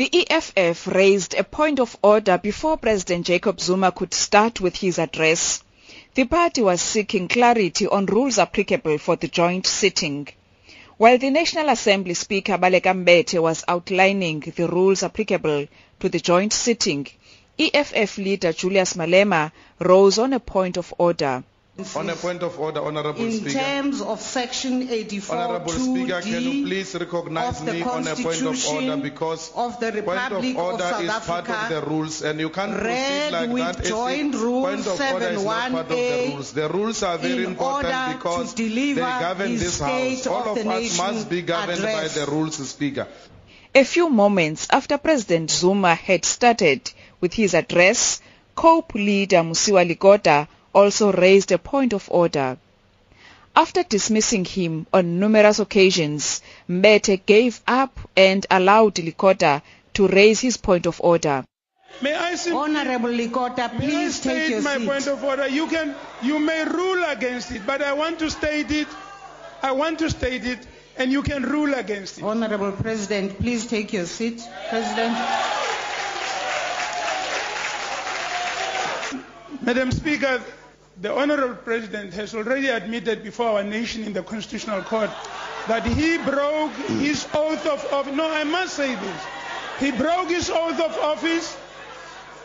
[0.00, 4.98] The EFF raised a point of order before President Jacob Zuma could start with his
[4.98, 5.62] address.
[6.14, 10.26] The party was seeking clarity on rules applicable for the joint sitting.
[10.96, 15.66] While the National Assembly Speaker Baleka Mbete was outlining the rules applicable
[15.98, 17.06] to the joint sitting,
[17.58, 21.44] EFF leader Julius Malema rose on a point of order.
[21.96, 23.58] On a point of order, Honorable in Speaker.
[23.58, 28.06] terms of Section 84 Honorable 2D Speaker, can you please recognize of the me on
[28.06, 31.10] a point of order Constitution because of the point Republic of of order South is
[31.26, 33.84] part of Africa, the rules and you can't read proceed like with that.
[33.84, 36.52] joint rule point of order is not part of the rules.
[36.52, 40.26] The rules are very important because they govern the this State house.
[40.26, 42.14] All of of the us Nation must be governed address.
[42.16, 43.06] by the rules, Speaker.
[43.74, 48.20] A few moments after President Zuma had started with his address,
[48.56, 52.56] COPE leader Mosiuoa Lekota also raised a point of order.
[53.56, 59.62] After dismissing him on numerous occasions, Mbete gave up and allowed Lekota
[59.94, 61.44] to raise his point of order.
[62.00, 64.86] May I simply, Honorable Lekota, may I please take state your my seat.
[64.86, 65.48] point of order?
[65.48, 68.88] You can, you may rule against it, but I want to state it.
[69.62, 72.24] I want to state it, and you can rule against it.
[72.24, 74.40] Honorable President, please take your seat.
[74.70, 75.16] President.
[79.62, 80.40] Madam Speaker,
[81.00, 85.10] the Honorable President has already admitted before our nation in the Constitutional Court
[85.66, 88.14] that he broke his oath of office.
[88.14, 89.22] No, I must say this.
[89.78, 91.56] He broke his oath of office.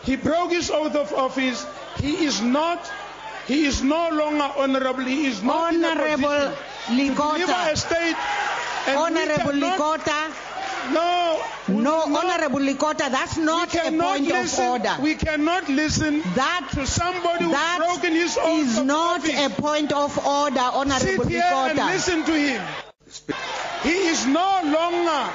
[0.04, 1.66] He broke his oath of office.
[2.00, 2.90] He is not.
[3.48, 5.04] He is no longer honorable.
[5.04, 6.56] He is not Honorable
[6.88, 8.16] deliver a state.
[8.88, 10.32] Honorable Lekota.
[10.94, 11.42] No.
[11.68, 14.96] No, not- Honorable Lekota, that's not a point listen, of order.
[15.02, 17.95] We cannot listen That to somebody who's That broken his oath
[18.38, 22.62] is not a point of order, Honorable Sit Honorable here and listen to him.
[23.84, 25.32] He is no longer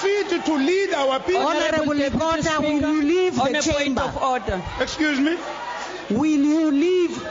[0.00, 1.42] fit to lead our people.
[1.46, 4.02] Honorable Lekota, will you leave the a point chamber?
[4.02, 4.62] of order.
[4.80, 5.36] Excuse me.
[6.10, 7.28] Will you leave?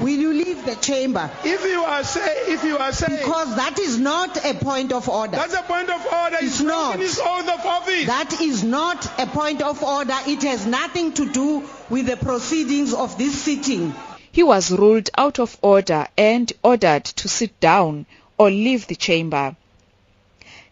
[0.00, 1.28] Will you leave the chamber?
[1.44, 5.08] If you are say, if you are saying Because that is not a point of
[5.08, 5.36] order.
[5.36, 6.98] that's a point of order, It's he's broken not.
[7.00, 8.06] his oath of office.
[8.06, 10.16] That is not a point of order.
[10.26, 13.92] It has nothing to do with the proceedings of this sitting.
[14.30, 18.06] He was ruled out of order and ordered to sit down
[18.36, 19.56] or leave the chamber.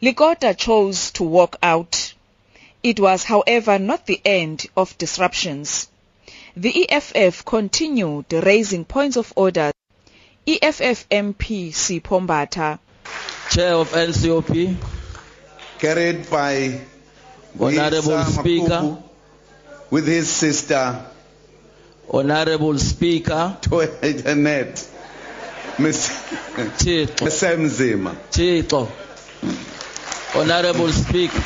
[0.00, 2.12] Lekota chose to walk out.
[2.82, 5.88] It was, however, not the end of disruptions.
[6.58, 9.72] The EFF continued raising points of order.
[10.46, 12.78] EFF MP Sipho Mbatha
[13.50, 14.76] Chair of NCOP,
[15.78, 16.80] carried by
[17.60, 18.68] Honorable Wilson Speaker.
[18.68, 19.02] Makubu
[19.90, 21.04] with his sister
[22.10, 24.88] Honorable Speaker, Toenet,
[25.78, 26.08] Miss
[26.78, 28.16] Tito, Semzima.
[28.30, 28.88] Tito,
[30.34, 31.42] Honorable Speaker,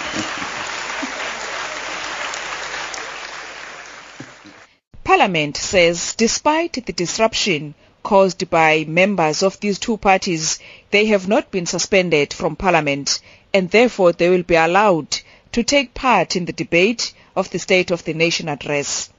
[5.10, 10.60] Parliament says despite the disruption caused by members of these two parties,
[10.92, 13.18] they have not been suspended from Parliament
[13.52, 15.18] and therefore they will be allowed
[15.50, 19.10] to take part in the debate of the State of the Nation address.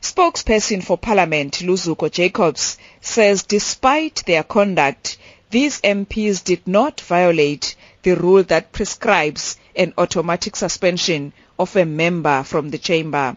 [0.00, 5.18] Spokesperson for Parliament, Luzuko Jacobs, says despite their conduct,
[5.50, 12.42] these MPs did not violate the rule that prescribes an automatic suspension of a member
[12.44, 13.36] from the chamber.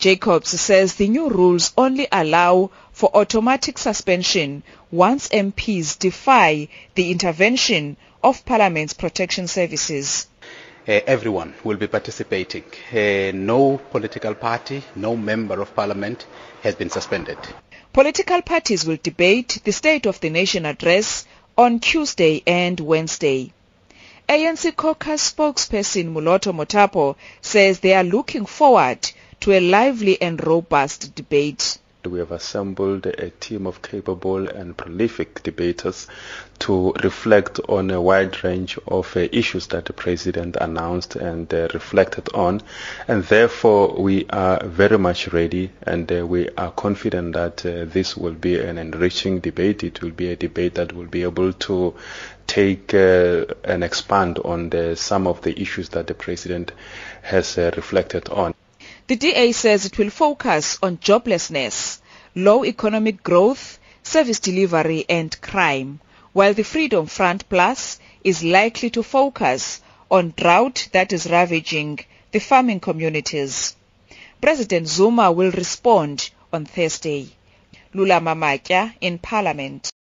[0.00, 7.96] Jacobs says the new rules only allow for automatic suspension once MPs defy the intervention
[8.24, 10.26] of Parliament's protection services.
[10.88, 12.64] uh, everyone will be participating.
[12.92, 16.26] Uh, no political party, no member of parliament
[16.62, 17.38] has been suspended.
[17.92, 21.26] Political parties will debate the State of the Nation address
[21.58, 23.52] on Tuesday and Wednesday.
[24.28, 31.14] ANC caucus spokesperson Moloto Mothapo says they are looking forward to a lively and robust
[31.14, 31.78] debate.
[32.06, 36.06] We have assembled a team of capable and prolific debaters
[36.60, 41.68] to reflect on a wide range of uh, issues that the President announced and uh,
[41.74, 42.62] reflected on.
[43.06, 48.16] And therefore, we are very much ready and uh, we are confident that uh, this
[48.16, 49.84] will be an enriching debate.
[49.84, 51.94] It will be a debate that will be able to
[52.46, 56.72] take uh, and expand on the, some of the issues that the President
[57.22, 58.54] has uh, reflected on.
[59.10, 61.98] The DA says it will focus on joblessness,
[62.36, 65.98] low economic growth, service delivery and crime,
[66.32, 69.80] while the Freedom Front Plus is likely to focus
[70.12, 71.98] on drought that is ravaging
[72.30, 73.74] the farming communities.
[74.40, 77.30] President Zuma will respond on Thursday.
[77.92, 79.90] Lulama Matya in Parliament.